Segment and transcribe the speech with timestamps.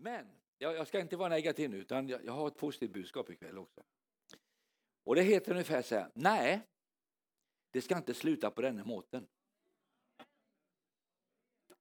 [0.00, 0.26] Men
[0.58, 3.58] jag, jag ska inte vara negativ nu, utan jag, jag har ett positivt budskap ikväll
[3.58, 3.82] också.
[5.04, 6.60] Och det heter ungefär så här, nej,
[7.70, 9.26] det ska inte sluta på denna måten.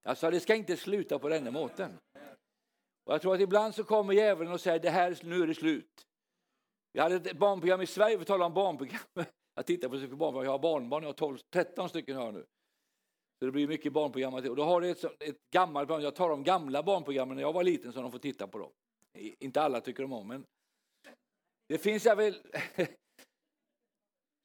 [0.04, 1.98] Alltså det ska inte sluta på denna måten.
[3.04, 5.56] Och jag tror att ibland så kommer djävulen och säger det här, nu är det
[5.56, 6.08] slut.
[6.94, 9.02] Vi hade ett barnprogram i Sverige, vi talar om barnprogram.
[9.56, 12.46] Jag tittar på barnprogram, jag har barnbarn, jag har 12, 13 stycken här nu.
[13.40, 14.34] Så det blir mycket barnprogram.
[14.34, 17.54] Och då har det ett, ett gammalt program, jag tar de gamla barnprogrammen när jag
[17.54, 18.72] var liten så de får titta på dem.
[19.40, 20.46] Inte alla tycker de om, men
[21.68, 22.36] det finns jag väl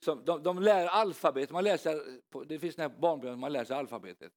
[0.05, 1.51] som, de, de lär alfabetet.
[1.51, 4.33] man läser, det finns här barnprogram man läser alfabetet.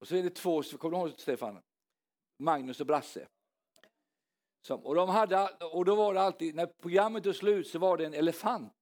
[0.00, 1.60] Och så är det två, kommer du ihåg Stefan?
[2.42, 3.26] Magnus och Brasse.
[4.66, 7.96] Som, och, de hade, och då var det alltid, när programmet tog slut så var
[7.96, 8.72] det en elefant.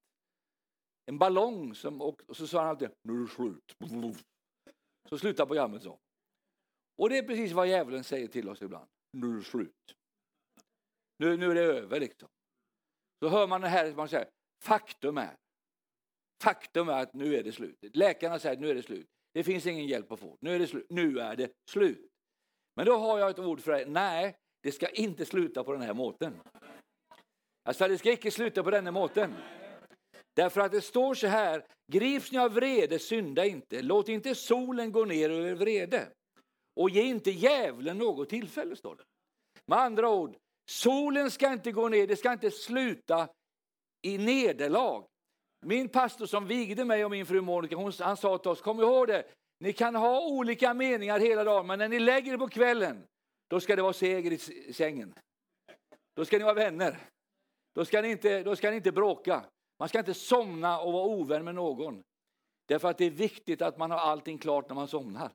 [1.07, 3.77] En ballong som, och, och så sa han alltid, nu är det slut.
[5.09, 5.99] Så slutar programmet så.
[6.99, 8.89] Och det är precis vad djävulen säger till oss ibland.
[9.13, 9.95] Nu är det slut.
[11.19, 12.29] Nu, nu är det över liksom.
[13.23, 14.29] Så hör man det här, man säger,
[14.63, 15.37] faktum är,
[16.43, 17.79] faktum är att nu är det slut.
[17.95, 19.09] Läkarna säger att nu är det slut.
[19.33, 20.39] Det finns ingen hjälp att få.
[20.41, 20.87] Nu är det slut.
[20.91, 22.11] Nu är det slut.
[22.77, 23.87] Men då har jag ett ord för dig.
[23.87, 26.41] Nej, det ska inte sluta på den här måten.
[27.63, 29.35] Alltså det ska inte sluta på den här måten.
[30.39, 33.83] Därför att det står så här, grips ni av vrede, synda inte.
[33.83, 36.09] Låt inte solen gå ner över vrede.
[36.81, 39.03] Och ge inte djävulen något tillfälle, står det.
[39.67, 40.37] Med andra ord,
[40.71, 43.29] solen ska inte gå ner, det ska inte sluta
[44.03, 45.05] i nederlag.
[45.67, 48.81] Min pastor som vigde mig och min fru Monica, hon, han sa till oss, kom
[48.81, 49.25] ihåg det,
[49.61, 53.07] ni kan ha olika meningar hela dagen, men när ni lägger er på kvällen,
[53.51, 55.15] då ska det vara seger i sängen.
[56.17, 56.99] Då ska ni vara vänner.
[57.75, 59.45] Då ska ni inte, då ska ni inte bråka.
[59.79, 62.03] Man ska inte somna och vara ovän med någon.
[62.69, 65.31] Därför att det är viktigt att man har allting klart när man somnar.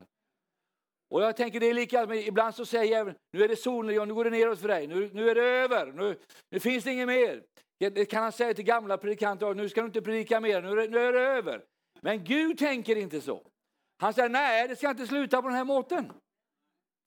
[1.09, 4.07] Och jag tänker det är lika, men ibland så säger jag, nu är det solen,
[4.07, 6.91] nu går det neråt för dig, nu, nu är det över, nu, nu finns det
[6.91, 7.43] inget mer.
[7.77, 10.75] Det kan han säga till gamla predikanter, nu ska du inte predika mer, nu är,
[10.75, 11.65] det, nu är det över.
[12.01, 13.47] Men Gud tänker inte så.
[13.97, 16.11] Han säger, nej det ska inte sluta på den här måten.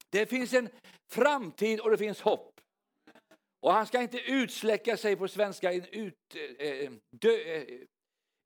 [0.09, 0.69] Det finns en
[1.11, 2.56] framtid och det finns hopp.
[3.67, 6.13] Och han ska inte utsläcka sig på svenska, en ut,
[6.59, 6.91] eh, eh,
[7.21, 7.63] dö, eh,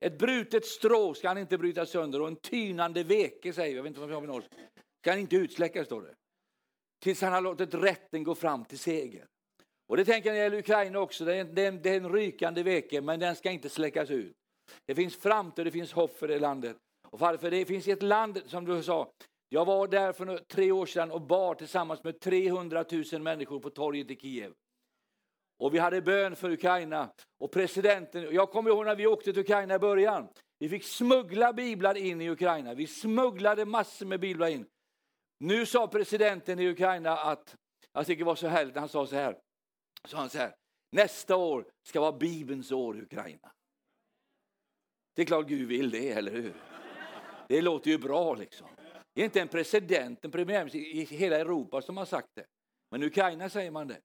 [0.00, 3.82] ett brutet strå ska han inte bryta sönder och en tynande veke, säger vi, jag
[3.82, 4.42] vet inte vad vi har med
[5.00, 6.14] ska han inte utsläcka, står det.
[7.02, 9.26] Tills han har låtit rätten gå fram till seger.
[9.88, 11.82] Och det tänker jag när det gäller Ukraina också, det är, en, det, är en,
[11.82, 14.36] det är en rykande veke, men den ska inte släckas ut.
[14.86, 16.76] Det finns framtid, det finns hopp för det landet.
[17.08, 19.12] Och varför det finns ett land, som du sa,
[19.48, 23.70] jag var där för tre år sedan och bar tillsammans med 300 000 människor på
[23.70, 24.52] torget i Kiev.
[25.62, 27.12] Och vi hade bön för Ukraina.
[27.38, 30.28] Och presidenten, jag kommer ihåg när vi åkte till Ukraina i början.
[30.58, 32.74] Vi fick smuggla biblar in i Ukraina.
[32.74, 34.66] Vi smugglade massor med biblar in.
[35.40, 37.56] Nu sa presidenten i Ukraina att,
[37.92, 39.38] jag tycker det var så härligt, han sa så här.
[40.04, 40.54] Sa han så här,
[40.92, 43.52] nästa år ska vara Bibelns år i Ukraina.
[45.14, 46.54] Det är klart Gud vill det, eller hur?
[47.48, 48.66] Det låter ju bra liksom.
[49.14, 52.44] Det är inte en president, en premiärminister i hela Europa som har sagt det.
[52.90, 54.00] Men i Ukraina säger man det.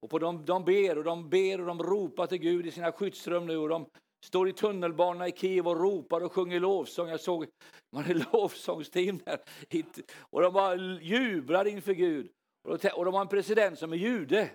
[0.00, 2.92] Och på de, de ber och de ber och de ropar till Gud i sina
[2.92, 3.86] skyddsrum nu och de
[4.26, 7.08] står i tunnelbanorna i Kiev och ropar och sjunger lovsång.
[7.08, 7.46] Jag såg
[7.92, 9.40] man är lovsångsteam där
[10.20, 12.30] och de bara jublar inför Gud.
[12.68, 14.50] Och de har en president som är jude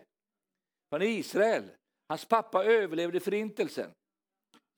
[0.92, 1.64] från Israel.
[2.10, 3.92] Hans pappa överlevde förintelsen.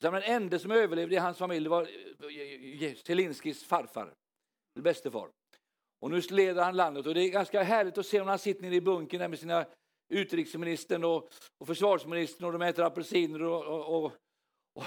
[0.01, 4.13] Så den enda som överlevde i hans familj var eh, eh, Zelinskis farfar,
[4.79, 5.29] bästefar.
[5.99, 8.61] Och nu leder han landet och det är ganska härligt att se när han sitter
[8.61, 9.65] nere i bunkern där med sina
[10.13, 11.29] utrikesministern och,
[11.59, 14.13] och försvarsministern och de äter apelsiner och, och, och,
[14.75, 14.85] och,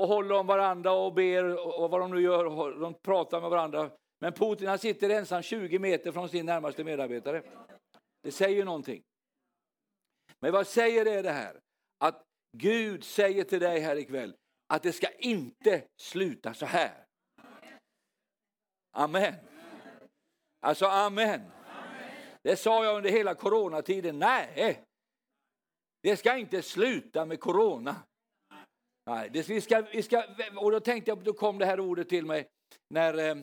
[0.00, 3.50] och håller om varandra och ber och vad de nu gör, och de pratar med
[3.50, 3.90] varandra.
[4.20, 7.42] Men Putin han sitter ensam 20 meter från sin närmaste medarbetare.
[8.22, 9.02] Det säger någonting.
[10.40, 11.60] Men vad säger det det här?
[12.04, 12.22] Att
[12.56, 14.34] Gud säger till dig här ikväll
[14.68, 17.04] att det ska inte sluta så här.
[18.96, 19.34] Amen.
[20.60, 21.40] Alltså amen.
[22.42, 24.18] Det sa jag under hela coronatiden.
[24.18, 24.84] Nej,
[26.02, 27.96] det ska inte sluta med corona.
[29.06, 30.24] Nej, det, vi ska, vi ska,
[30.56, 32.48] och då tänkte jag, då kom det här ordet till mig
[32.94, 33.36] när, eh,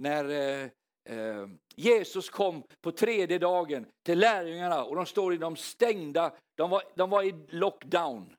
[0.00, 0.70] när eh,
[1.08, 6.70] eh, Jesus kom på tredje dagen till lärjungarna och de står i de stängda, de
[6.70, 8.36] var, de var i lockdown.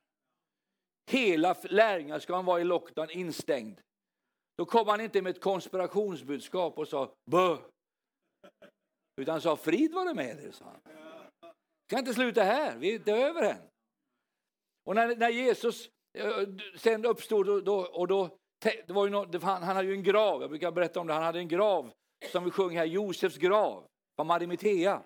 [1.11, 3.81] Hela lärjungarna ska vara i lockdown, instängd.
[4.57, 7.57] Då kom han inte med ett konspirationsbudskap och sa bö.
[9.21, 10.81] Utan sa frid vare med er, sa han.
[11.89, 13.61] Ska inte sluta här, vi är inte över än.
[14.85, 16.31] Och när, när Jesus eh,
[16.77, 20.41] sen uppstod och då, och då det var ju något, han hade ju en grav,
[20.41, 21.91] jag brukar berätta om det, han hade en grav
[22.31, 25.03] som vi sjunger här, Josefs grav från Marimatea.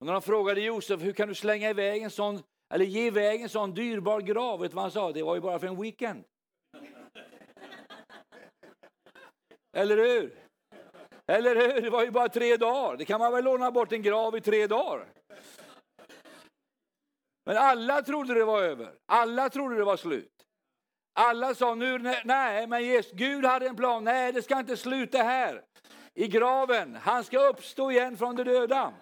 [0.00, 2.42] Och när de frågade Josef, hur kan du slänga iväg en sån,
[2.74, 4.60] eller ge iväg en sån dyrbar grav?
[4.60, 5.12] Vet du vad han sa?
[5.12, 6.24] Det var ju bara för en weekend.
[9.76, 10.41] Eller hur?
[11.32, 11.80] Eller hur?
[11.80, 12.96] Det var ju bara tre dagar.
[12.96, 15.06] Det kan man väl låna bort en grav i tre dagar.
[17.46, 18.94] Men alla trodde det var över.
[19.06, 20.32] Alla trodde det var slut.
[21.14, 24.04] Alla sa nu, nej, men Jesus, Gud hade en plan.
[24.04, 25.62] Nej, det ska inte sluta här.
[26.14, 26.94] I graven.
[27.02, 28.92] Han ska uppstå igen från de döda.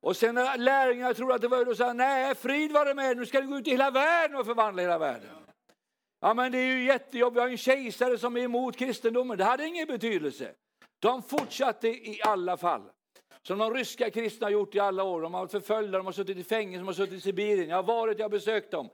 [0.00, 3.16] Och sen när lärjungarna trodde att det var över, sa nej, frid var det med.
[3.16, 5.30] Nu ska du gå ut i hela världen och förvandla hela världen.
[6.20, 7.36] Ja, men det är ju jättejobbigt.
[7.36, 9.38] Vi har en kejsare som är emot kristendomen.
[9.38, 10.54] Det hade ingen betydelse.
[10.98, 12.82] De fortsatte i alla fall.
[13.42, 15.22] Som de ryska kristna har gjort i alla år.
[15.22, 17.68] De har varit förföljda, de har suttit i fängelse, de har suttit i Sibirien.
[17.68, 18.90] Jag har varit, jag har besökt dem.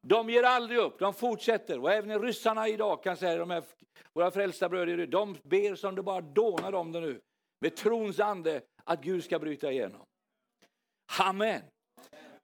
[0.00, 1.78] De ger aldrig upp, de fortsätter.
[1.78, 3.62] Och även ryssarna idag kan säga, de här,
[4.12, 7.20] våra frälsta bröder, de ber som det bara dånar om det nu.
[7.60, 10.00] Med trons ande att Gud ska bryta igenom.
[11.20, 11.62] Amen.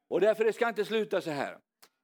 [0.08, 1.58] Och därför det ska inte sluta så här.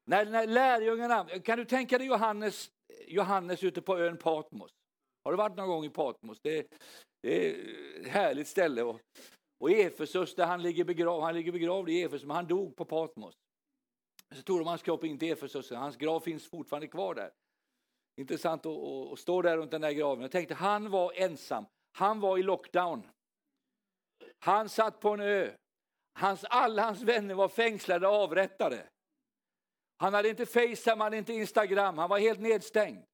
[0.06, 2.70] När, när lärjungarna, kan du tänka dig Johannes,
[3.06, 4.70] Johannes ute på ön Patmos?
[5.24, 6.40] Har du varit någon gång i Patmos?
[6.42, 6.66] Det,
[7.22, 8.82] det är ett härligt ställe.
[8.82, 9.00] Och,
[9.60, 12.84] och Efesus, där han ligger begravd, han ligger begravd i Efesus, men han dog på
[12.84, 13.34] Patmos.
[14.34, 17.30] Så tog de hans kropp in till Efesus, hans grav finns fortfarande kvar där.
[18.20, 20.22] Intressant att, att, att stå där runt den där graven.
[20.22, 21.64] Jag tänkte, han var ensam.
[21.92, 23.08] Han var i lockdown.
[24.38, 25.52] Han satt på en ö.
[26.18, 28.88] Hans, alla hans vänner var fängslade och avrättade.
[29.96, 33.04] Han hade inte Facetime, han hade inte Instagram, han var helt nedstängd.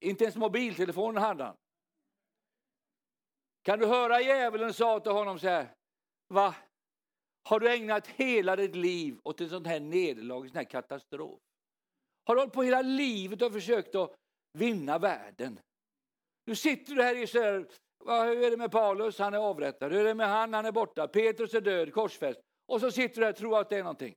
[0.00, 1.56] Inte ens mobiltelefonen hade han.
[3.62, 5.74] Kan du höra djävulen sa till honom så här,
[6.28, 6.54] va?
[7.42, 11.40] Har du ägnat hela ditt liv åt en sån här nederlag, en sån här katastrof?
[12.24, 14.14] Har du hållit på hela livet och försökt att
[14.52, 15.60] vinna världen?
[16.44, 17.66] Nu sitter du här i Israel,
[18.04, 19.18] hur är det med Paulus?
[19.18, 19.92] Han är avrättad.
[19.92, 20.54] Hur är det med han?
[20.54, 21.08] Han är borta.
[21.08, 22.40] Petrus är död, korsfäst.
[22.66, 24.14] Och så sitter du här och tror att det är någonting.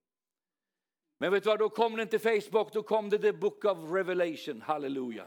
[1.20, 3.78] Men vet du vad, då kom det inte Facebook, då kom det the book of
[3.92, 5.26] revelation, halleluja.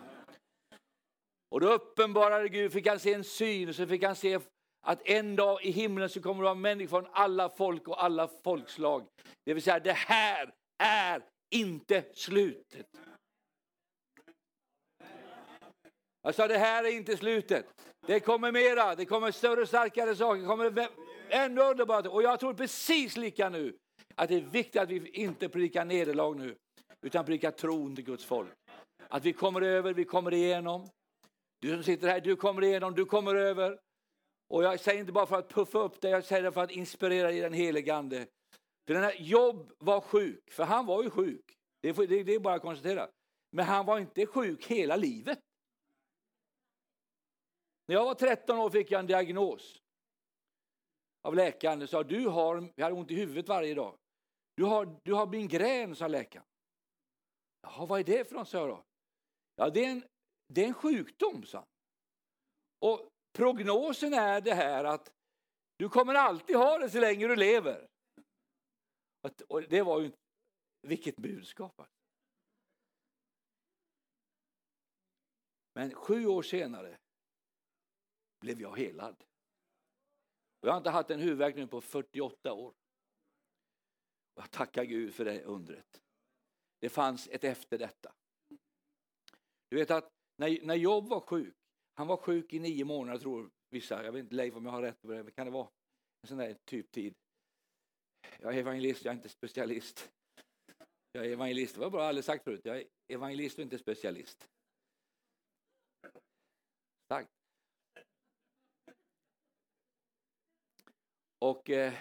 [1.54, 4.38] Och då uppenbarade Gud, fick han se en syn, och så fick han se
[4.86, 8.28] att en dag i himlen så kommer det vara människor från alla folk och alla
[8.44, 9.06] folkslag.
[9.44, 12.86] Det vill säga, det här är inte slutet.
[16.22, 17.66] Jag sa, det här är inte slutet.
[18.06, 20.88] Det kommer mera, det kommer större och starkare saker, det kommer
[21.28, 22.06] ännu underbart.
[22.06, 23.76] Och jag tror precis lika nu
[24.14, 26.56] att det är viktigt att vi inte predikar nederlag nu,
[27.02, 28.52] utan predikar tron till Guds folk.
[29.08, 30.88] Att vi kommer över, vi kommer igenom.
[31.64, 33.80] Du som sitter här, du kommer igenom, du kommer över.
[34.48, 36.70] Och jag säger inte bara för att puffa upp dig, jag säger det för att
[36.70, 38.26] inspirera i den helige Ande.
[38.86, 41.58] För den här Jobb var sjuk, för han var ju sjuk.
[41.80, 43.08] Det är, det, det är bara att konstatera.
[43.50, 45.38] Men han var inte sjuk hela livet.
[47.86, 49.78] När jag var 13 år fick jag en diagnos
[51.22, 51.78] av läkaren.
[51.78, 53.96] Han sa du har, jag hade ont i huvudet varje dag.
[54.54, 56.46] Du har, du har migrän, sa läkaren.
[57.62, 58.82] Jaha, vad är det för något, sa jag då.
[59.56, 60.02] Ja, det är en,
[60.46, 61.66] det är en sjukdom, sa han.
[62.78, 65.12] Och prognosen är det här att
[65.76, 67.88] du kommer alltid ha det så länge du lever.
[69.48, 70.12] Och det var ju
[70.82, 71.80] vilket budskap.
[71.80, 71.94] Alltså.
[75.74, 76.98] Men sju år senare
[78.40, 79.24] blev jag helad.
[80.60, 82.74] Och jag har inte haft en huvudvärk nu på 48 år.
[84.34, 86.02] Jag tackar Gud för det undret.
[86.78, 88.14] Det fanns ett efter detta.
[89.68, 91.54] Du vet att när, när Job var sjuk,
[91.94, 94.82] han var sjuk i nio månader tror vissa, jag vet inte Leif om jag har
[94.82, 95.68] rätt på det, men kan det vara
[96.22, 97.14] en sån där typ tid?
[98.38, 100.12] Jag är evangelist, jag är inte specialist.
[101.12, 103.78] Jag är evangelist, det var bra jag aldrig sagt förut, jag är evangelist och inte
[103.78, 104.48] specialist.
[107.06, 107.28] Tack.
[111.38, 111.92] Och, eh,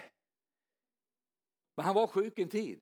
[1.76, 2.80] men han var sjuk en tid.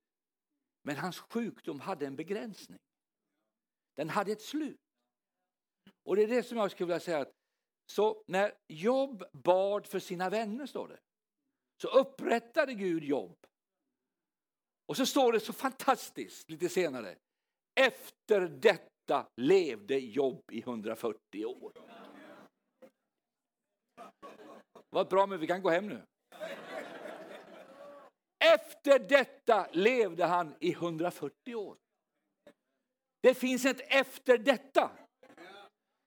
[0.84, 2.80] Men hans sjukdom hade en begränsning.
[3.96, 4.80] Den hade ett slut.
[6.04, 7.20] Och det är det som jag skulle vilja säga.
[7.20, 7.32] Att,
[7.92, 11.00] så när Job bad för sina vänner, står det,
[11.82, 13.38] så upprättade Gud Job.
[14.86, 17.16] Och så står det så fantastiskt lite senare.
[17.80, 21.74] Efter detta levde Job i 140 år.
[24.90, 26.06] Vad bra, men vi kan gå hem nu.
[28.46, 31.78] Efter detta levde han i 140 år.
[33.22, 34.92] Det finns ett efter detta.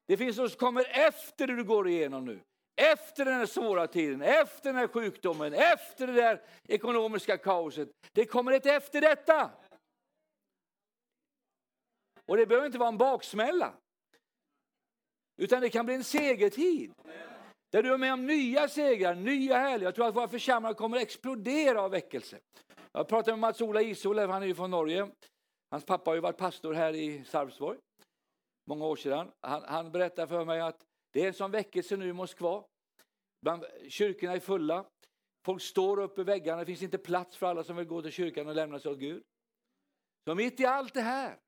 [0.07, 2.41] Det finns något som kommer efter det du går igenom nu.
[2.77, 7.89] Efter den här svåra tiden, efter den här sjukdomen, efter det där ekonomiska kaoset.
[8.13, 9.51] Det kommer ett efter detta.
[12.27, 13.75] Och det behöver inte vara en baksmälla.
[15.37, 16.93] Utan det kan bli en segertid.
[17.73, 19.87] Där du är med om nya segrar, nya helger.
[19.87, 22.39] Jag tror att våra församlingar kommer att explodera av väckelse.
[22.93, 25.11] Jag pratade med Mats-Ola Isola, han är ju från Norge.
[25.71, 27.79] Hans pappa har ju varit pastor här i Sarpsborg
[28.69, 29.33] många år sedan.
[29.41, 32.65] Han, han berättade för mig att det är en sån väckelse nu i Moskva.
[33.43, 34.85] Bland, kyrkorna är fulla.
[35.45, 38.13] Folk står uppe i väggarna, det finns inte plats för alla som vill gå till
[38.13, 39.23] kyrkan och lämna sig åt Gud.
[40.25, 41.39] Så mitt i allt det här,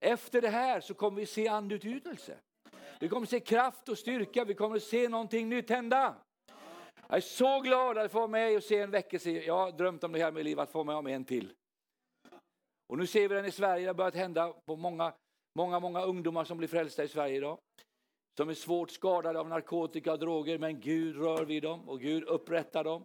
[0.00, 2.38] efter det här så kommer vi se andutgjutelse.
[3.00, 6.16] Vi kommer se kraft och styrka, vi kommer se någonting nytt hända.
[7.08, 9.30] Jag är så glad att få vara med och se en väckelse.
[9.30, 11.52] Jag har drömt om det här med livet, att få med om en till.
[12.86, 15.14] Och nu ser vi den i Sverige, det har börjat hända på många,
[15.58, 17.58] många, många ungdomar som blir frälsta i Sverige idag.
[18.36, 22.24] Som är svårt skadade av narkotika och droger, men Gud rör vid dem och Gud
[22.24, 23.04] upprättar dem.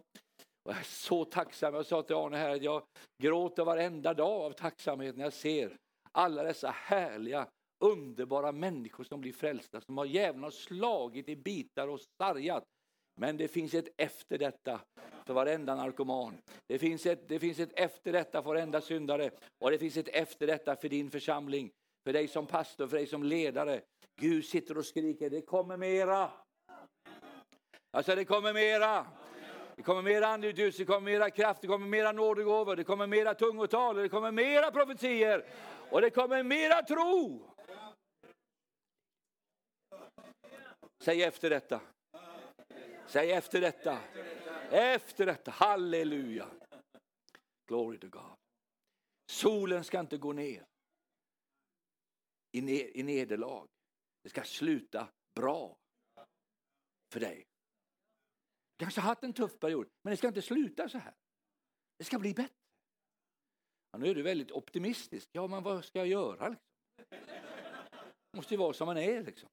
[0.64, 2.82] Och jag är så tacksam, jag sa till Arne här att jag
[3.22, 5.76] gråter varenda dag av tacksamhet när jag ser
[6.12, 7.46] alla dessa härliga,
[7.84, 12.64] underbara människor som blir frälsta, som har djävulen slagit i bitar och sargat.
[13.20, 14.80] Men det finns ett efter detta
[15.26, 16.40] för varenda narkoman.
[16.66, 19.30] Det finns, ett, det finns ett efter detta för varenda syndare.
[19.58, 21.70] Och det finns ett efter detta för din församling.
[22.04, 23.80] För dig som pastor, för dig som ledare.
[24.20, 26.30] Gud sitter och skriker, det kommer mera.
[27.90, 29.06] Alltså det kommer mera.
[29.76, 33.34] Det kommer mera andligt det kommer mera kraft, det kommer mera nådegåvor, det kommer mera
[33.34, 35.44] tungotal, det kommer mera profetier
[35.90, 37.50] och det kommer mera tro.
[41.04, 41.80] Säg efter detta.
[43.06, 43.98] Säg efter detta.
[44.70, 45.50] Efter detta.
[45.50, 46.46] Halleluja.
[47.68, 48.36] Glory to God.
[49.30, 50.69] Solen ska inte gå ner
[52.52, 53.68] i, ne i nederlag.
[54.22, 55.76] Det ska sluta bra
[57.12, 57.46] för dig.
[58.76, 61.14] Du kanske har haft en tuff period, men det ska inte sluta så här.
[61.98, 62.54] Det ska bli bättre.
[63.90, 65.28] Ja, nu är du väldigt optimistisk.
[65.32, 66.48] Ja, men vad ska jag göra?
[66.48, 66.66] Liksom?
[68.30, 69.22] Det måste ju vara som man är.
[69.22, 69.48] Liksom.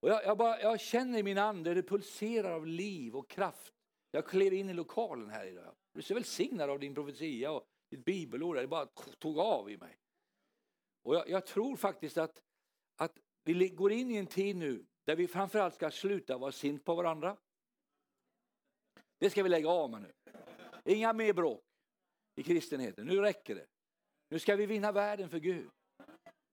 [0.00, 3.74] Och jag, jag, bara, jag känner i min ande, det pulserar av liv och kraft.
[4.10, 5.64] Jag klev in i lokalen här idag.
[5.64, 8.56] Jag blev så välsignad av din profetia och ditt bibelord.
[8.56, 8.86] Det bara
[9.18, 9.99] tog av i mig.
[11.02, 12.42] Och jag, jag, tror faktiskt att,
[12.96, 16.84] att vi går in i en tid nu där vi framförallt ska sluta vara sint
[16.84, 17.36] på varandra.
[19.18, 20.12] Det ska vi lägga av med nu.
[20.84, 21.64] Inga mer bråk
[22.36, 23.06] i kristenheten.
[23.06, 23.66] Nu räcker det.
[24.28, 25.70] Nu ska vi vinna världen för Gud.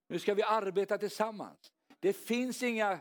[0.07, 1.71] Nu ska vi arbeta tillsammans.
[1.99, 2.99] Det finns inga,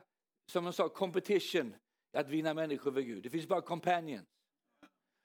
[0.53, 1.75] som de sa, competition
[2.12, 3.23] att vinna människor för Gud.
[3.23, 4.29] Det finns bara companions.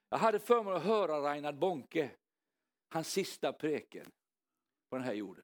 [0.10, 2.12] Jag hade förmånen att höra Reinhard Bonke,
[2.90, 4.12] hans sista preken
[4.90, 5.44] på den här jorden.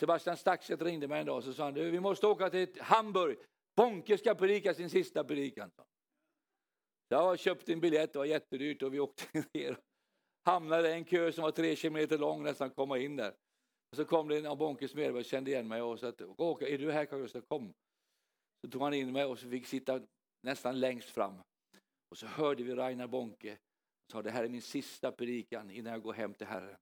[0.00, 3.38] Sebastian Staxet ringde mig en dag och så sa han, vi måste åka till Hamburg.
[3.76, 5.70] Bonke ska predika sin sista predikan.
[7.08, 9.76] Jag köpte en biljett, det var jättedyrt och vi åkte ner.
[10.44, 13.34] Hamnade i en kö som var tre kilometer lång nästan komma in där.
[13.90, 16.20] Och så kom det en av Bonkes medarbetare och kände igen mig och sa att
[16.20, 17.44] är du här Carl Gustaf?
[17.48, 17.72] Kom.
[18.64, 20.00] Så tog han in mig och så fick sitta
[20.42, 21.34] nästan längst fram.
[22.10, 23.58] Och så hörde vi Ragnar Bonke
[24.12, 26.76] sa det här är min sista predikan innan jag går hem till Herren.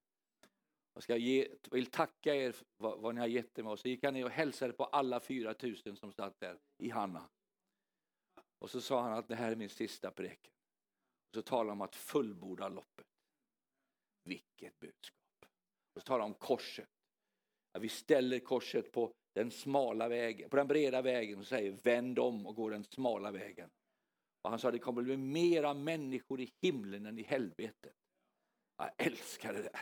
[0.95, 3.67] Jag ska ge, vill tacka er för vad, vad ni har gett mig.
[3.67, 7.29] Och så gick han ner och hälsade på alla 4000 som satt där i Hanna.
[8.59, 10.53] Och så sa han att det här är min sista preken.
[11.29, 13.07] Och så talade han om att fullborda loppet.
[14.25, 15.45] Vilket budskap!
[15.95, 16.89] Och så talade han om korset.
[17.73, 22.19] Att vi ställer korset på den smala vägen, på den breda vägen och säger vänd
[22.19, 23.71] om och gå den smala vägen.
[24.43, 27.97] Och han sa att det kommer bli mera människor i himlen än i helvetet.
[28.77, 29.81] Jag älskar det där.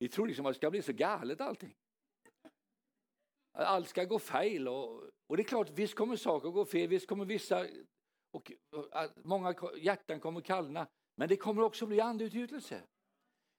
[0.00, 1.74] Ni tror liksom att det ska bli så galet allting.
[3.52, 7.08] Allt ska gå fel och, och det är klart, visst kommer saker gå fel, visst
[7.08, 7.66] kommer vissa
[8.30, 10.86] och, och många hjärtan kommer kallna.
[11.16, 12.82] Men det kommer också bli andeutgjutelse.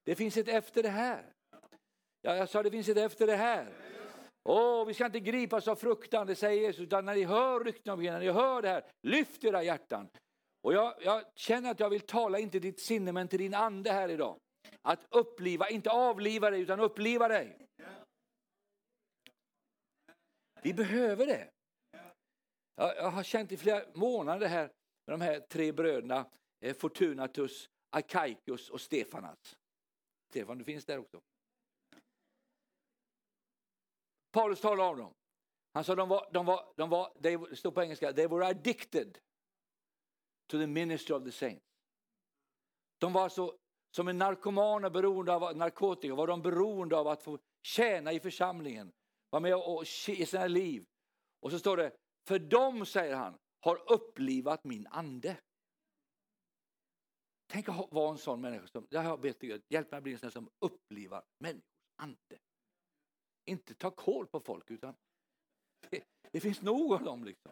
[0.06, 1.34] Det finns ett efter det här.
[2.22, 3.74] Ja, jag sa det finns ett efter det här.
[4.44, 7.94] Åh, vi ska inte gripas av fruktan, det säger Jesus, utan när ni hör rykten
[7.94, 10.10] om när ni hör det här, lyft era hjärtan.
[10.62, 13.92] Och jag, jag känner att jag vill tala, inte ditt sinne, men till din ande
[13.92, 14.39] här idag.
[14.81, 17.67] Att uppliva, inte avliva dig, utan uppliva dig.
[20.63, 21.51] Vi behöver det.
[22.75, 24.72] Jag, har känt i flera månader här
[25.05, 26.29] med de här tre bröderna,
[26.60, 29.57] eh, Fortunatus, Akaikus och Stefanas.
[30.29, 31.22] Stefan, du finns där också.
[34.31, 35.13] Paulus talar om dem.
[35.74, 39.17] Han sa de var, de var, de var det står på engelska, they were addicted
[40.48, 41.65] to the ministry of the saints.
[42.98, 43.57] De var så
[43.96, 48.92] som är narkomaner, beroende av narkotika, var de beroende av att få tjäna i församlingen,
[49.30, 50.86] vara med och, i sina liv.
[51.40, 51.96] Och så står det,
[52.28, 55.38] för dem, säger han, har upplivat min ande.
[57.48, 60.14] Tänk att vara en sån människa som, jag har bett Gud, hjälp mig att bli
[60.14, 61.64] en sån som upplivar människors
[61.96, 62.40] ande.
[63.46, 64.96] Inte ta koll på folk utan
[65.90, 67.52] det, det finns nog av dem liksom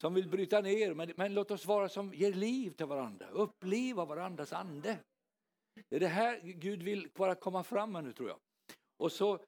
[0.00, 0.94] som vill bryta ner.
[0.94, 4.98] Men, men låt oss vara som ger liv till varandra, uppliva varandras ande.
[5.88, 8.38] Det är det här Gud vill bara komma fram med nu tror jag.
[8.96, 9.44] Och så,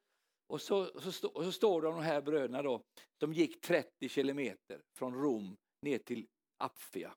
[0.47, 2.83] och så, och så, och så står det om de här bröderna då,
[3.19, 6.27] de gick 30 kilometer från Rom ner till
[6.59, 7.15] Apfia.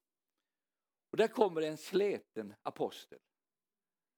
[1.11, 3.19] Och där kommer en sleten apostel.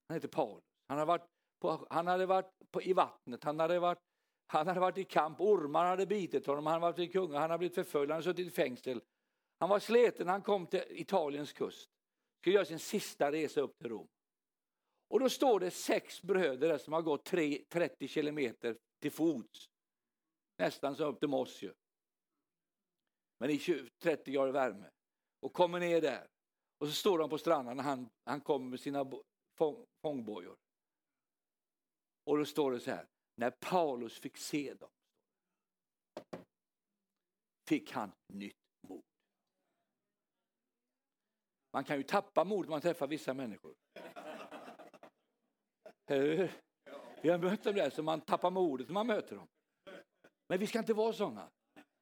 [0.08, 0.64] Han heter Paulus.
[0.88, 1.26] Han, har varit
[1.62, 4.00] på, han hade varit på, i vattnet, han hade varit,
[4.48, 7.42] han hade varit i kamp, ormar hade bitit honom, han hade varit i kung, han
[7.42, 9.02] hade blivit förföljd, han hade suttit i fängsel.
[9.60, 11.90] Han var sliten, han kom till Italiens kust,
[12.42, 14.08] skulle göra sin sista resa upp till Rom.
[15.08, 19.70] Och då står det sex bröder där som har gått 3, 30 kilometer till fots.
[20.58, 21.74] Nästan som upp till Mossjö.
[23.40, 24.90] Men i 20, 30 grader värme.
[25.40, 26.28] Och kommer ner där.
[26.78, 29.12] Och så står de på stranden när han, han kommer med sina
[29.58, 30.58] fång, fångbojor.
[32.24, 34.90] Och då står det så här, när Paulus fick se dem
[37.68, 38.56] fick han nytt
[38.88, 39.02] mod.
[41.74, 43.74] Man kan ju tappa mod när man träffar vissa människor.
[47.22, 49.48] Vi har mött dem där så man tappar modet när man möter dem.
[50.50, 51.50] Men vi ska inte vara sådana.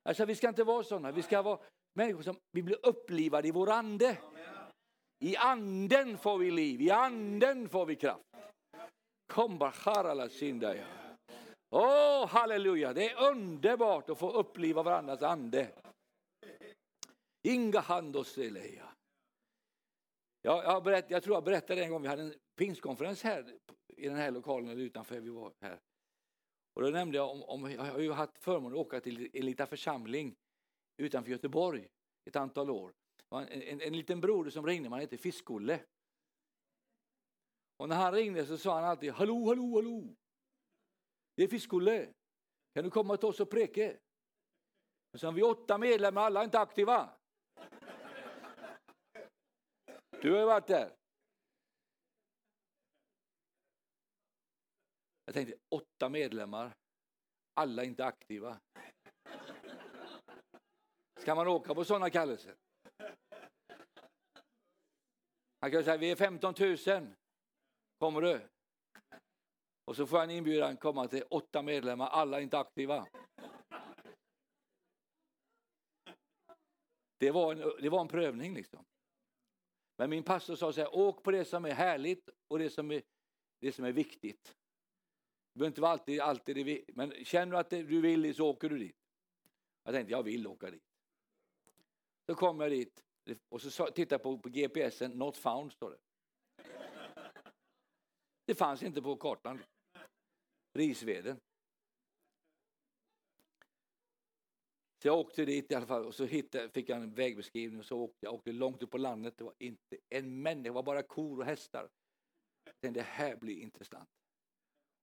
[0.10, 1.12] Alltså, vi ska inte vara sådana.
[1.12, 1.60] Vi ska vara
[1.94, 4.18] människor som vi blir upplivade i vår ande.
[5.20, 8.24] I anden får vi liv, i anden får vi kraft.
[9.28, 11.03] Kom bacharala sindaya.
[11.76, 15.72] Åh, halleluja, det är underbart att få uppliva varandras ande.
[17.42, 18.90] Inga handoseleja.
[20.42, 24.08] Jag, jag, berätt, jag tror jag berättade en gång, vi hade en pingstkonferens här i
[24.08, 25.80] den här lokalen eller utanför vi var här.
[26.74, 29.46] Och då nämnde jag om, om jag har ju haft förmånen att åka till en
[29.46, 30.36] liten församling
[30.98, 31.88] utanför Göteborg
[32.26, 32.94] ett antal år.
[33.32, 35.80] En, en, en liten broder som ringde, man heter Fiskolle.
[37.78, 40.16] Och när han ringde så sa han alltid hallå, hallå, hallå.
[41.36, 42.14] Det är Fiskolle.
[42.74, 44.00] Kan du komma till oss och preke?
[45.18, 47.10] Så vi är åtta medlemmar, alla är inte aktiva.
[50.22, 50.96] Du har ju varit där.
[55.26, 56.74] Jag tänkte åtta medlemmar,
[57.54, 58.60] alla inte aktiva.
[61.20, 62.56] Ska man åka på sådana kallelser?
[65.60, 67.16] Han kan säga vi är 15 000.
[67.98, 68.53] Kommer du?
[69.86, 73.08] Och så får jag en inbjudan komma till åtta medlemmar, alla inte aktiva.
[77.18, 78.86] Det var en, det var en prövning liksom.
[79.98, 82.92] Men min pastor sa så här, åk på det som är härligt och det som
[82.92, 83.02] är,
[83.60, 84.44] det som är viktigt.
[85.54, 88.70] Det behöver inte vara alltid, alltid det, men känner du att du vill så åker
[88.70, 88.98] du dit.
[89.84, 90.84] Jag tänkte, jag vill åka dit.
[92.26, 93.04] Så kom jag dit
[93.50, 95.98] och så tittade jag på, på GPSen, not found står det.
[98.46, 99.60] Det fanns inte på kartan.
[100.74, 101.40] Risveden.
[105.02, 107.86] Så jag åkte dit i alla fall och så hittade, fick jag en vägbeskrivning och
[107.86, 109.38] så åkte jag åkte långt upp på landet.
[109.38, 111.90] Det var inte en människa, det var bara kor och hästar.
[112.66, 114.10] Jag tänkte, det här blir intressant.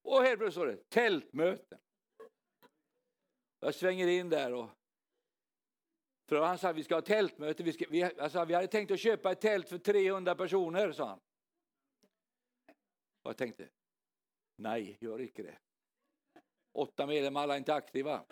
[0.01, 1.79] Och helt plötsligt står det tältmöte.
[3.59, 4.69] Jag svänger in där och
[6.29, 7.63] för han sa att vi ska ha tältmöte.
[7.63, 11.07] Vi, ska, vi, alltså, vi hade tänkt att köpa ett tält för 300 personer, sa
[11.07, 11.19] han.
[13.21, 13.69] Och jag tänkte,
[14.61, 15.57] nej, gör icke det.
[16.73, 18.25] Åtta medlemmar, alla inte aktiva.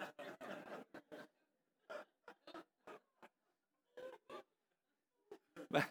[5.68, 5.82] Men,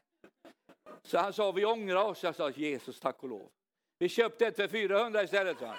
[1.03, 2.23] så han sa, vi ångrar oss.
[2.23, 3.51] Jag sa, Jesus tack och lov.
[3.99, 5.79] Vi köpte ett för 400 istället, sa han.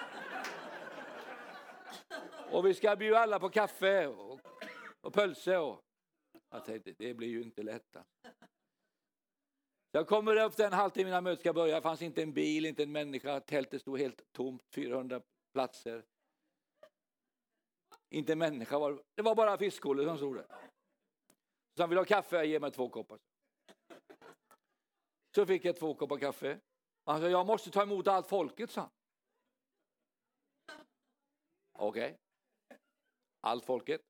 [2.52, 4.40] Och vi ska bjuda alla på kaffe och,
[5.00, 5.56] och pölse.
[5.56, 5.80] Och.
[6.50, 7.96] Jag tänkte, det blir ju inte lätt.
[9.92, 11.74] Jag kommer upp en halvtimme innan mötet ska börja.
[11.74, 13.40] Det fanns inte en bil, inte en människa.
[13.40, 15.22] Tältet stod helt tomt, 400
[15.52, 16.04] platser.
[18.08, 19.02] Inte en människa var det.
[19.14, 20.46] Det var bara fiskolor som stod där.
[21.76, 23.18] Så han ville ha kaffe, ge mig två koppar.
[25.34, 26.60] Så fick jag två koppar kaffe.
[27.04, 28.90] Han sa, jag måste ta emot allt folket, sa han.
[31.72, 32.10] Okej.
[32.10, 32.18] Okay.
[33.40, 34.00] Allt folket.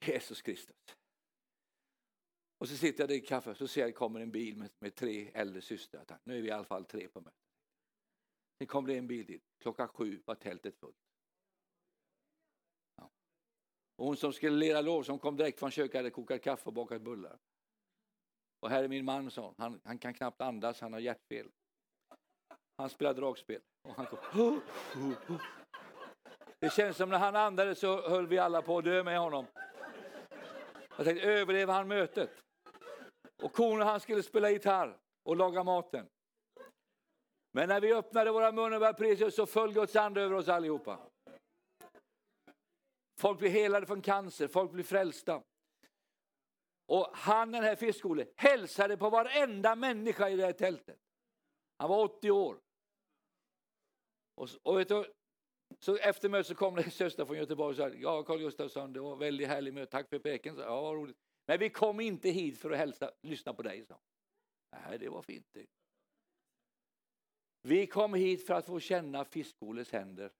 [0.00, 0.76] Jesus Kristus.
[2.64, 4.70] Och så sitter jag där i kaffe så ser jag det kommer en bil med,
[4.78, 6.04] med tre äldre systrar.
[6.24, 7.40] Nu är vi i alla fall tre på mötet.
[8.58, 9.42] Sen kom det en bil dit.
[9.58, 10.96] Klockan sju var tältet fullt.
[12.96, 13.10] Ja.
[13.96, 16.72] Och hon som skulle leda lov som kom direkt från köket hade kokat kaffe och
[16.72, 17.38] bakat bullar.
[18.60, 21.50] Och här är min man, sa han, han kan knappt andas, han har hjärtfel.
[22.76, 23.60] Han spelar dragspel.
[23.82, 24.60] Och han kom.
[26.58, 29.46] Det känns som när han andades så höll vi alla på att dö med honom.
[30.96, 32.30] Jag tänkte, överlever han mötet?
[33.44, 36.08] Och korna han skulle spela gitarr och laga maten.
[37.52, 40.48] Men när vi öppnade våra munnar och började prisa så föll Guds ande över oss
[40.48, 40.98] allihopa.
[43.20, 45.42] Folk blir helade från cancer, folk blir frälsta.
[46.86, 50.98] Och han, den här fiskodlaren hälsade på varenda människa i det här tältet.
[51.78, 52.60] Han var 80 år.
[54.34, 55.12] Och, och vet du,
[55.78, 58.92] så efter mötet så kom det en syster från Göteborg och sa, ja Carl Gustafsson,
[58.92, 60.56] det var väldigt härligt möte, tack för preken.
[60.58, 61.16] Ja, vad roligt.
[61.46, 64.00] Men vi kom inte hit för att hälsa, lyssna på dig, sa
[64.70, 65.66] Nej, det var fint det.
[67.62, 70.32] Vi kom hit för att få känna fiskoles händer.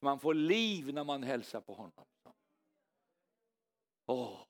[0.00, 2.06] Man får liv när man hälsar på honom.
[4.06, 4.44] Åh,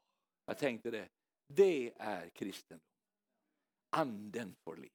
[0.46, 1.08] jag tänkte det.
[1.46, 2.84] Det är kristendom.
[3.90, 4.92] Anden får liv.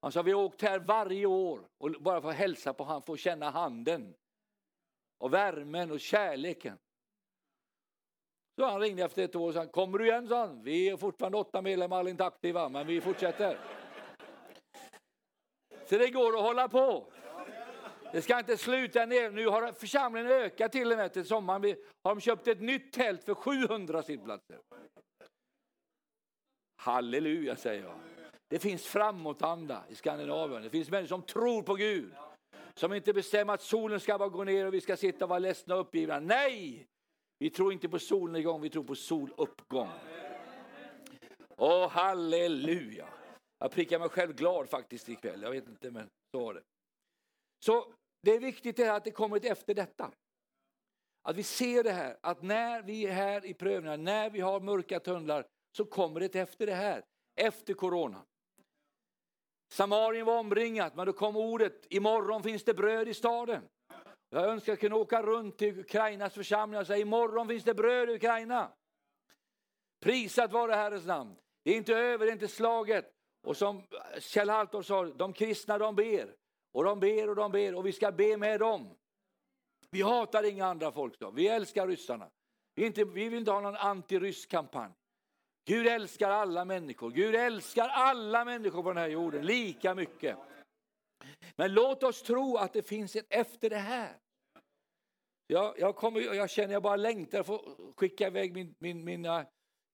[0.00, 3.02] Han sa, vi har åkt här varje år och bara för att hälsa på honom,
[3.02, 4.14] få känna handen.
[5.18, 6.78] Och värmen och kärleken.
[8.56, 10.28] Så han ringde efter ett år och sa, kommer du igen?
[10.28, 10.62] Sa han.
[10.62, 13.58] Vi är fortfarande åtta medlemmar, inte aktiva, men vi fortsätter.
[15.84, 17.12] Så det går att hålla på.
[18.12, 19.30] Det ska inte sluta ner.
[19.30, 21.62] Nu har församlingen ökat till och med till sommaren.
[21.62, 24.58] Vi har de köpt ett nytt tält för 700 sittplatser.
[26.76, 27.94] Halleluja säger jag.
[28.48, 30.62] Det finns framåtanda i Skandinavien.
[30.62, 32.12] Det finns människor som tror på Gud.
[32.74, 35.38] Som inte bestämmer att solen ska bara gå ner och vi ska sitta och vara
[35.38, 36.20] ledsna och uppgivna.
[36.20, 36.86] Nej!
[37.42, 39.88] Vi tror inte på solnedgång, vi tror på soluppgång.
[41.56, 43.08] Åh, halleluja!
[43.58, 45.42] Jag prickar mig själv glad faktiskt ikväll.
[45.42, 46.62] Jag vet inte, men så var det.
[47.64, 50.12] Så det är viktigt att det kommer efter detta.
[51.22, 54.60] Att vi ser det här, att när vi är här i prövningar, när vi har
[54.60, 57.04] mörka tunnlar, så kommer det efter det här,
[57.40, 58.22] efter corona.
[59.72, 63.62] Samarien var omringat, men då kom ordet, imorgon finns det bröd i staden.
[64.34, 68.10] Jag önskar att kunna åka runt till Ukrainas församling och säga, imorgon finns det bröd
[68.10, 68.72] i Ukraina.
[70.00, 71.36] Prisat vare Herrens namn.
[71.64, 73.12] Det är inte över, det är inte slaget.
[73.42, 73.82] Och som
[74.18, 76.34] Kjell Halldorf sa, de kristna de ber.
[76.72, 78.94] Och de ber och de ber och vi ska be med dem.
[79.90, 81.30] Vi hatar inga andra folk då.
[81.30, 82.30] Vi älskar ryssarna.
[82.74, 84.92] Vi, inte, vi vill inte ha någon antirysk kampanj.
[85.64, 87.10] Gud älskar alla människor.
[87.10, 90.36] Gud älskar alla människor på den här jorden lika mycket.
[91.56, 94.21] Men låt oss tro att det finns ett efter det här.
[95.52, 99.46] Jag, jag, kommer, jag känner jag bara längtar att få skicka iväg min, min, mina,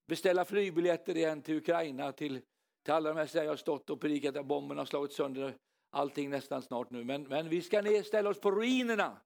[0.08, 2.40] beställa flygbiljetter igen till Ukraina, till,
[2.84, 5.54] till alla de här ställen jag har stått och predikat där bomberna har slagit sönder
[5.90, 7.04] allting nästan snart nu.
[7.04, 9.20] Men, men vi ska ner, ställa oss på ruinerna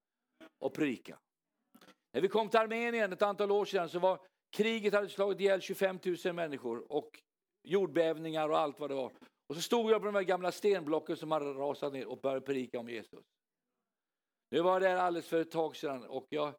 [0.59, 1.19] och predika.
[2.13, 4.19] När vi kom till Armenien ett antal år sedan så var
[4.57, 7.21] kriget hade slagit ihjäl 25 000 människor och
[7.69, 9.13] jordbävningar och allt vad det var.
[9.49, 12.41] Och så stod jag på de här gamla stenblocken som hade rasat ner och började
[12.41, 13.25] predika om Jesus.
[14.53, 16.55] Nu var jag där alldeles för ett tag sedan och jag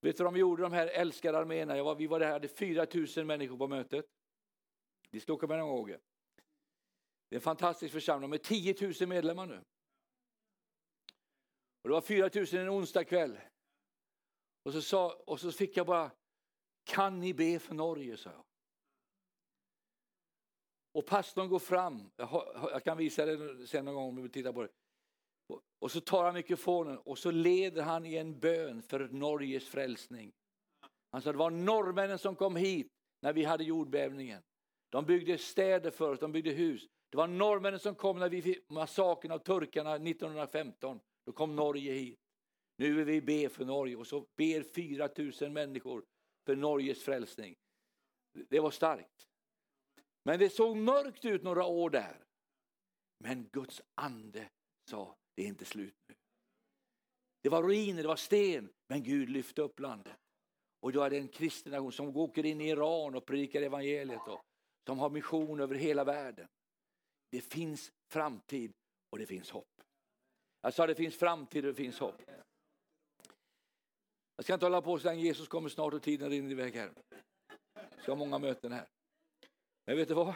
[0.00, 1.82] vet du vad de gjorde de här älskade arméerna?
[1.82, 4.06] Var, vi var där, hade 4 000 människor på mötet.
[5.10, 5.88] Vi ska åka med någon.
[5.88, 5.98] Det
[7.30, 9.64] är en fantastisk församling med 10 000 medlemmar nu.
[11.82, 13.38] Och det var 4 000 en onsdag kväll.
[14.62, 16.10] Och så, sa, och så fick jag bara,
[16.84, 18.16] kan ni be för Norge?
[18.16, 18.44] sa jag.
[20.92, 24.22] Och pastorn går fram, jag, har, jag kan visa det sen någon gång om du
[24.22, 24.70] vill titta på det.
[25.80, 30.32] Och så tar han mikrofonen och så leder han i en bön för Norges frälsning.
[31.10, 32.88] Han sa det var norrmännen som kom hit
[33.22, 34.42] när vi hade jordbävningen.
[34.90, 36.86] De byggde städer för oss, de byggde hus.
[37.10, 41.00] Det var norrmännen som kom när vi fick massakern av turkarna 1915.
[41.26, 42.18] Då kom Norge hit.
[42.76, 45.08] Nu vill vi be för Norge och så ber 4
[45.40, 46.04] 000 människor
[46.46, 47.56] för Norges frälsning.
[48.48, 49.26] Det var starkt.
[50.24, 52.24] Men det såg mörkt ut några år där.
[53.18, 54.50] Men Guds ande
[54.90, 56.14] sa, det är inte slut nu.
[57.42, 60.16] Det var ruiner, det var sten, men Gud lyfte upp landet.
[60.80, 64.28] Och då är det en kristen nation som åker in i Iran och predikar evangeliet.
[64.28, 64.44] och
[64.86, 66.48] som har mission över hela världen.
[67.30, 68.72] Det finns framtid
[69.10, 69.82] och det finns hopp.
[70.60, 72.22] Jag sa det finns framtid och det finns hopp.
[74.36, 76.92] Jag ska inte hålla på så länge, Jesus kommer snart och tiden rinner iväg här.
[77.74, 78.88] Jag ska ha många möten här.
[79.86, 80.34] Men vet du vad?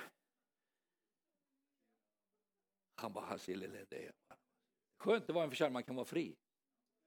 [2.95, 3.38] Han bara, han
[3.88, 4.12] det
[5.03, 6.37] Skönt att vara en församling man kan vara fri.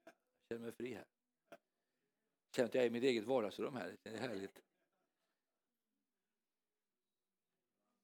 [0.04, 0.14] Jag
[0.50, 1.06] känner mig fri här.
[1.50, 1.60] Jag
[2.56, 3.98] känner att jag är i mitt eget vardagsrum här.
[4.04, 4.62] Det är härligt.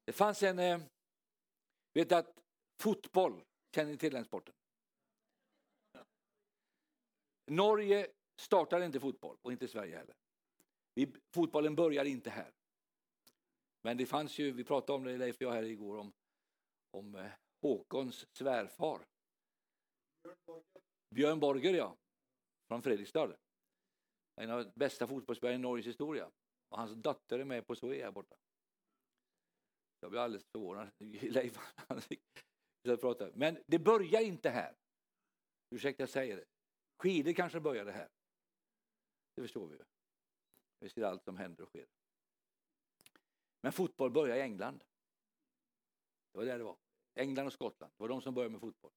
[0.06, 0.82] Det fanns en, eh,
[1.93, 2.39] vet att
[2.82, 3.43] fotboll,
[3.75, 4.56] känner ni till den sporten?
[7.45, 8.08] Norge
[8.41, 10.15] startade inte fotboll och inte Sverige heller.
[10.93, 12.51] Vi, fotbollen började inte här.
[13.82, 16.13] Men det fanns ju, vi pratade om det Leif och jag här igår, om,
[16.91, 19.11] om eh, Håkons svärfar.
[21.10, 21.97] Björn Borger ja,
[22.67, 23.36] från Fredrikstad.
[24.36, 26.31] En av de bästa fotbollsspelarna i Norges historia.
[26.69, 28.36] Och hans dotter är med på SOE här borta.
[29.99, 30.89] Jag blir alldeles förvånad.
[31.21, 31.57] Leif,
[33.34, 34.75] Men det börjar inte här.
[35.69, 36.45] Ursäkta jag säger det.
[36.97, 38.10] Skidor kanske började här.
[39.36, 39.84] Det förstår vi ju.
[40.79, 41.88] Vi ser allt som händer och sker.
[43.62, 44.84] Men fotboll börjar i England.
[46.31, 46.77] Det var där det var.
[47.13, 47.93] England och Skottland.
[47.97, 48.91] Det var de som började med fotboll.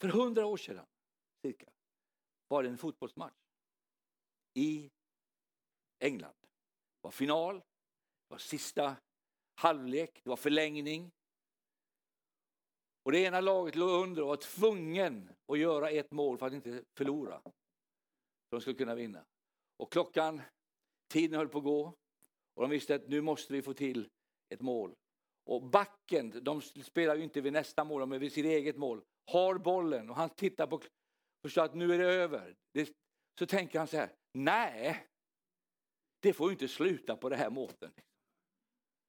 [0.00, 0.86] För hundra år sedan,
[1.42, 1.66] cirka,
[2.48, 3.34] var det en fotbollsmatch
[4.54, 4.90] i
[5.98, 6.34] England.
[6.40, 7.64] Det var final, det
[8.28, 8.96] var sista
[9.54, 11.10] halvlek, det var förlängning.
[13.02, 16.52] Och det ena laget låg under och var tvungen att göra ett mål för att
[16.52, 17.40] inte förlora.
[17.42, 19.24] Så de skulle kunna vinna.
[19.76, 20.42] Och klockan,
[21.08, 21.94] tiden höll på att gå
[22.54, 24.08] och de visste att nu måste vi få till
[24.48, 24.94] ett mål.
[25.44, 29.58] Och backen, de spelar ju inte vid nästa mål, men vid sitt eget mål, har
[29.58, 30.80] bollen och han tittar på
[31.42, 32.56] förstår att nu är det över.
[32.72, 32.92] Det,
[33.38, 35.06] så tänker han så här, nej,
[36.20, 37.92] det får ju inte sluta på det här måten.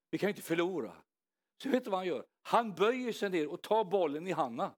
[0.10, 0.96] Vi kan ju inte förlora.
[1.64, 2.26] Så vet du vad han gör?
[2.42, 4.72] Han böjer sig ner och tar bollen i handen.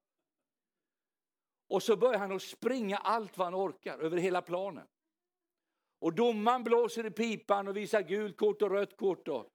[1.69, 4.87] Och så börjar han att springa allt vad han orkar över hela planen.
[5.99, 9.25] Och domaren blåser i pipan och visar gult kort och rött kort.
[9.25, 9.49] Då.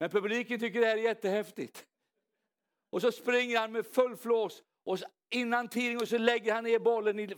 [0.00, 1.86] Men publiken tycker det här är jättehäftigt.
[2.90, 4.98] Och så springer han med full flås och
[5.30, 7.34] innan tidningen och så lägger han ner bollen i,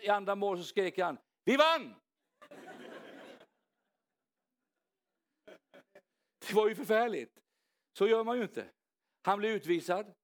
[0.00, 1.94] i andra mål så skriker han Vi vann!
[6.48, 7.40] Det var ju förfärligt.
[7.98, 8.70] Så gör man ju inte.
[9.22, 10.14] Han blev utvisad.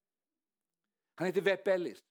[1.14, 2.04] Han heter Vepp Ellis.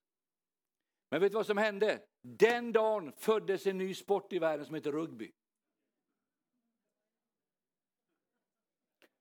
[1.09, 2.01] Men vet du vad som hände?
[2.21, 5.31] Den dagen föddes en ny sport i världen som heter rugby.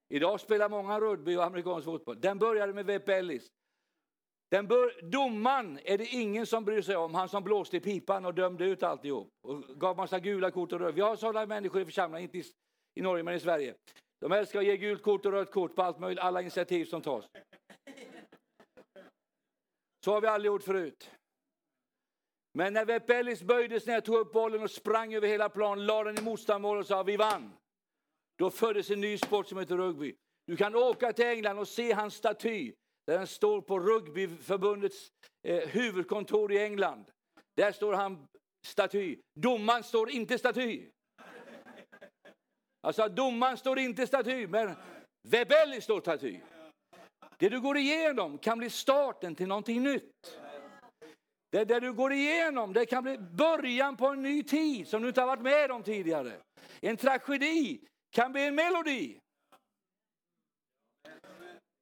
[0.09, 2.21] Idag spelar många rugby och amerikansk fotboll.
[2.21, 3.51] Den började med Vepp Ellis.
[4.49, 8.25] Den bör, domaren är det ingen som bryr sig om, han som blåste i pipan
[8.25, 9.29] och dömde ut alltihop.
[9.43, 10.93] Och gav massa gula kort och röda.
[10.93, 12.53] Vi har sådana människor i församlingen, inte i,
[12.95, 13.75] i Norge men i Sverige.
[14.21, 17.03] De älskar att ge gult kort och rött kort på allt möjligt, alla initiativ som
[17.03, 17.25] tas.
[20.05, 21.11] Så har vi aldrig gjort förut.
[22.55, 26.19] Men när Vepellis böjdes ner, tog upp bollen och sprang över hela planen, la den
[26.19, 27.53] i motståndarmålet och sa vi vann.
[28.39, 30.17] Då föddes en ny sport som heter rugby.
[30.47, 32.73] Du kan åka till England och se hans staty.
[33.07, 35.13] Där den står på rugbyförbundets
[35.49, 37.05] eh, huvudkontor i England.
[37.57, 38.27] Där står han
[38.67, 39.17] staty.
[39.41, 40.91] Domaren står inte staty.
[42.87, 44.75] Alltså domaren står inte staty, men
[45.29, 46.41] Webelli står staty.
[47.39, 50.39] Det du går igenom kan bli starten till någonting nytt.
[51.51, 55.09] Det, det du går igenom det kan bli början på en ny tid som du
[55.09, 56.33] inte har varit med om tidigare.
[56.81, 59.19] En tragedi kan bli en melodi.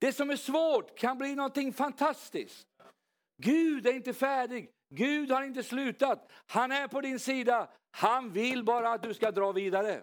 [0.04, 2.66] Det som är svårt kan bli någonting fantastiskt.
[3.42, 4.70] Gud är inte färdig.
[4.94, 6.32] Gud har inte slutat.
[6.46, 7.68] Han är på din sida.
[7.90, 10.02] Han vill bara att du ska dra vidare.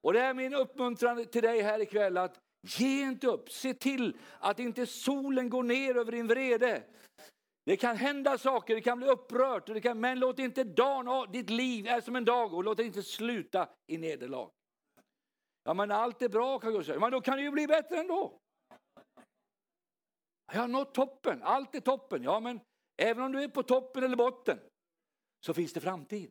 [0.00, 2.38] Och det är min uppmuntran till dig här ikväll att
[2.78, 3.50] ge inte upp.
[3.50, 6.82] Se till att inte solen går ner över din vrede.
[7.66, 11.50] Det kan hända saker, det kan bli upprört, det kan, men låt inte dagen, ditt
[11.50, 14.50] liv är som en dag och låt det inte sluta i nederlag.
[15.64, 17.96] Ja men allt är bra kan Gud säga, men då kan det ju bli bättre
[17.96, 18.38] ändå.
[20.52, 22.22] Jag har nått toppen, allt är toppen.
[22.22, 22.60] Ja men
[22.96, 24.60] även om du är på toppen eller botten
[25.40, 26.30] så finns det framtid.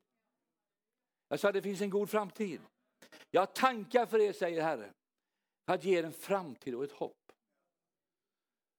[1.27, 2.61] Jag sa det finns en god framtid.
[3.31, 4.93] Jag har tankar för er, säger Herren,
[5.65, 7.31] för att ge er en framtid och ett hopp.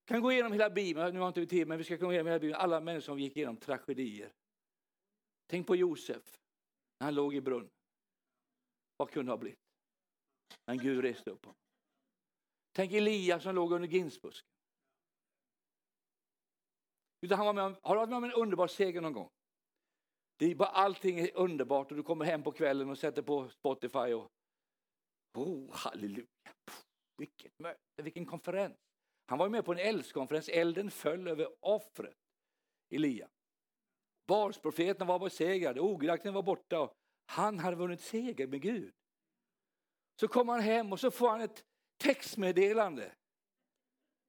[0.04, 2.26] kan gå igenom hela Bibeln, nu har inte vi tid, men vi ska gå igenom
[2.26, 4.32] hela Bibeln, alla människor som gick igenom tragedier.
[5.46, 6.38] Tänk på Josef,
[6.98, 7.70] när han låg i brunn.
[8.96, 9.58] Vad kunde ha blivit?
[10.64, 11.56] Men Gud reste upp honom.
[12.72, 14.55] Tänk Elias som låg under ginsbusken.
[17.20, 19.28] Utan han var med om, har du varit med om en underbar seger någon gång?
[20.38, 23.48] Det är bara, allting är underbart och du kommer hem på kvällen och sätter på
[23.48, 24.30] Spotify och
[25.34, 26.26] oh, halleluja.
[27.18, 28.76] Vilket möte, vilken konferens.
[29.26, 32.16] Han var med på en eldskonferens, elden föll över offret,
[32.94, 33.28] Elia.
[34.26, 36.92] Barsprofeten var besegrade, ogudaktigheten var borta och
[37.26, 38.92] han hade vunnit seger med Gud.
[40.20, 41.64] Så kommer han hem och så får han ett
[41.96, 43.12] textmeddelande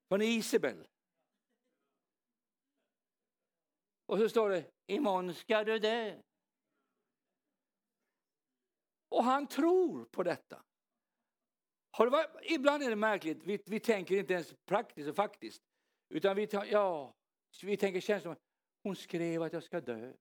[0.09, 0.87] från Isabel.
[4.07, 6.21] Och så står det, imorgon ska du dö.
[9.09, 10.63] Och han tror på detta.
[11.91, 15.63] Har varit, ibland är det märkligt, vi, vi tänker inte ens praktiskt och faktiskt.
[16.09, 17.13] Utan vi, ja,
[17.63, 18.35] vi tänker känslan,
[18.83, 20.13] hon skrev att jag ska dö.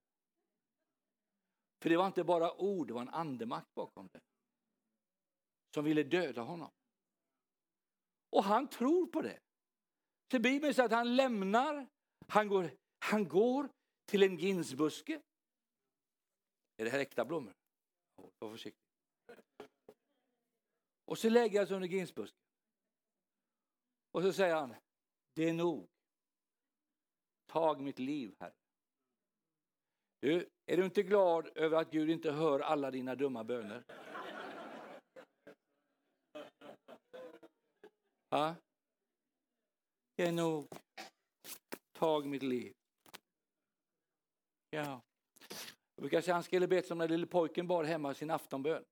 [1.82, 4.20] För det var inte bara ord, det var en andemakt bakom det.
[5.74, 6.70] Som ville döda honom.
[8.30, 9.40] Och han tror på det.
[10.30, 11.86] Så Bibeln säger att han lämnar,
[12.28, 12.70] han går,
[13.06, 13.68] han går
[14.04, 15.22] till en ginsbuske.
[16.76, 17.52] Är det här äkta blommor?
[18.38, 18.82] Var försiktig.
[21.04, 22.40] Och så lägger han sig under ginsbusken.
[24.12, 24.74] Och så säger han,
[25.34, 25.88] det är nog.
[27.46, 28.52] Tag mitt liv, här.
[30.20, 33.84] Du, är du inte glad över att Gud inte hör alla dina dumma böner?
[38.28, 38.54] Ja?
[40.16, 40.68] Det är nog
[41.92, 42.74] tag mitt liv.
[44.76, 45.02] Ja.
[45.94, 48.84] Jag brukar säga han skulle bett som när lille pojken bad hemma sin aftonbön.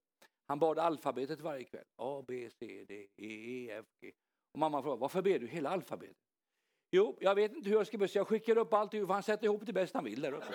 [0.47, 1.85] Han bad alfabetet varje kväll.
[1.97, 4.12] A, B, C, D, E, E, F, G.
[4.53, 6.16] Och mamma frågade, varför ber du hela alfabetet?
[6.90, 9.23] Jo, jag vet inte hur jag ska be, så jag skickar upp allt, för han
[9.23, 10.55] sätter ihop det bäst han vill där uppe.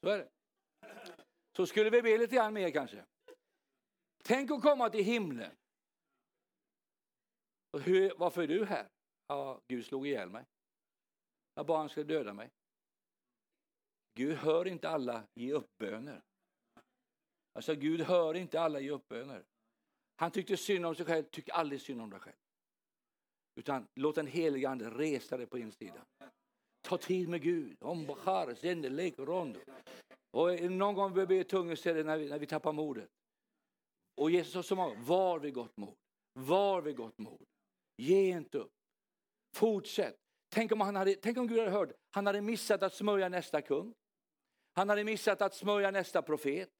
[0.00, 0.28] Så är det.
[1.56, 3.04] Så skulle vi be lite grann mer kanske.
[4.26, 5.50] Tänk att komma till himlen.
[7.70, 8.88] Och hur, varför är du här?
[9.26, 10.44] Ja, Gud slog ihjäl mig.
[11.54, 12.50] Jag bad han skulle döda mig.
[14.14, 16.22] Gud hör inte alla ge upp-böner.
[17.52, 19.44] Alltså Gud hör inte alla ge uppböner.
[20.16, 22.36] Han tyckte synd om sig själv, Tyck aldrig synd om dig själv.
[23.54, 26.04] Utan låt den helige Ande resa dig på insidan.
[26.80, 27.76] Ta tid med Gud.
[27.80, 29.60] Om Bachar, Zende, Rondo.
[30.30, 33.10] Och någon gång vi ber tungan tungor när vi, när vi tappar modet.
[34.16, 35.96] Och Jesus sa så många var vid gott mod.
[36.32, 37.46] Var vid gott mod.
[37.96, 38.72] Ge inte upp.
[39.54, 40.16] Fortsätt.
[40.48, 43.62] Tänk om, han hade, tänk om Gud hade hört, han hade missat att smörja nästa
[43.62, 43.94] kung.
[44.72, 46.70] Han hade missat att smörja nästa profet,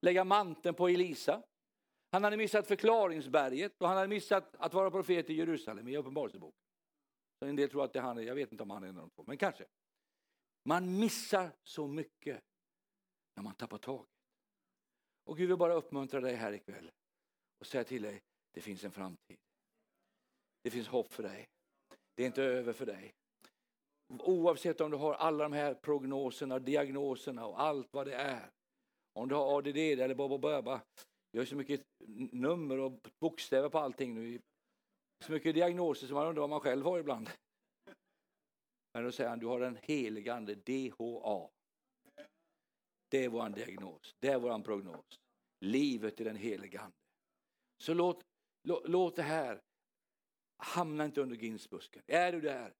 [0.00, 1.42] lägga manteln på Elisa.
[2.10, 6.58] Han hade missat förklaringsberget och han hade missat att vara profet i Jerusalem i Uppenbarelseboken.
[7.44, 9.02] En del tror att det är han, jag vet inte om han är en av
[9.02, 9.64] de två, men kanske.
[10.64, 12.40] Man missar så mycket
[13.36, 14.11] när man tappar taget.
[15.24, 16.90] Och Gud vill bara uppmuntra dig här ikväll
[17.60, 18.22] och säga till dig,
[18.54, 19.38] det finns en framtid.
[20.62, 21.48] Det finns hopp för dig.
[22.14, 23.14] Det är inte över för dig.
[24.08, 28.50] Oavsett om du har alla de här prognoserna, diagnoserna och allt vad det är.
[29.12, 30.80] Om du har ADD eller bara baba.
[31.30, 31.80] Vi har så mycket
[32.32, 34.40] nummer och bokstäver på allting nu.
[35.24, 37.30] Så mycket diagnoser som man undrar vad man själv har ibland.
[38.94, 41.50] Men då säger han, du har den helige ande, DHA.
[43.12, 45.20] Det är vår diagnos, det är vår prognos.
[45.60, 46.96] Livet i den heliga ande.
[47.78, 48.24] Så låt,
[48.62, 49.62] låt, låt det här
[50.56, 52.02] hamna inte under ginsbusken.
[52.06, 52.74] Är du där?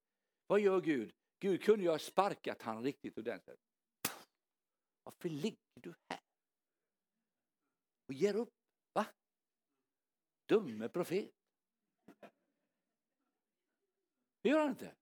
[0.47, 1.15] Vad gör Gud?
[1.39, 3.61] Gud kunde ju ha sparkat han riktigt ordentligt.
[5.03, 6.21] Varför ligger du här?
[8.09, 8.55] Och ger upp?
[8.93, 9.07] Va?
[10.49, 11.31] Dumme profet.
[14.43, 14.95] Det gör han inte.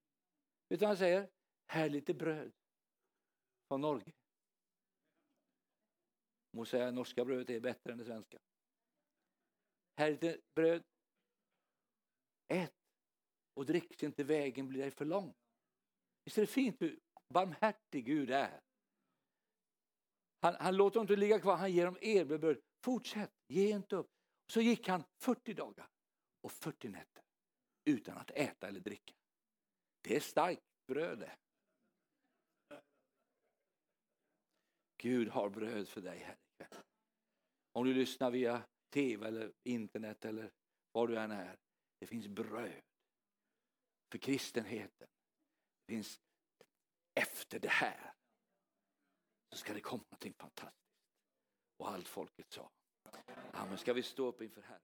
[0.69, 1.31] Utan han säger,
[1.67, 2.53] här är lite bröd
[3.69, 4.13] från Norge.
[6.51, 8.39] Må säga att norska brödet är bättre än det svenska.
[9.97, 10.83] Här är lite bröd.
[12.49, 12.75] Ät
[13.55, 15.35] och drick så inte vägen blir dig för lång.
[16.25, 18.61] Visst är det fint hur barmhärtig Gud är?
[20.41, 22.61] Han, han låter dem inte ligga kvar, han ger dem erbjudande.
[22.85, 24.11] Fortsätt, ge inte upp.
[24.47, 25.89] Så gick han 40 dagar
[26.41, 27.23] och 40 nätter
[27.85, 29.15] utan att äta eller dricka.
[30.01, 31.37] Det är starkt bröd det.
[35.03, 36.83] Gud har bröd för dig här ikväll.
[37.73, 40.53] Om du lyssnar via tv eller internet eller
[40.93, 41.59] var du än är.
[41.99, 42.83] Det finns bröd
[44.13, 45.09] för kristenheten.
[45.87, 46.21] Det finns
[47.15, 48.13] efter det här
[49.51, 50.97] så ska det komma någonting fantastiskt.
[51.77, 52.71] Och allt folket sa.
[53.53, 53.79] Amen.
[53.79, 54.79] ska vi stå upp inför Herren?